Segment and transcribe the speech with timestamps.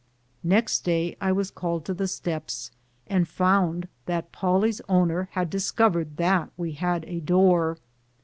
[0.43, 2.71] Next day I was called to the steps,
[3.05, 7.77] and found that Polly's owner had discovered that we had a door.